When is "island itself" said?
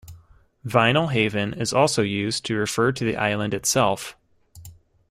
3.17-4.17